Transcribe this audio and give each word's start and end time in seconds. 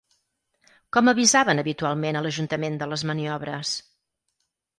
Com 0.95 1.11
avisaven 1.11 1.63
habitualment 1.63 2.17
a 2.17 2.23
l'ajuntament 2.29 2.81
de 2.81 2.89
les 2.95 3.05
maniobres? 3.11 3.77